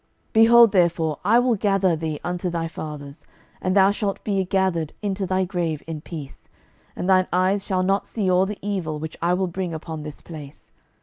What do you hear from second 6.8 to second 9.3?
and thine eyes shall not see all the evil which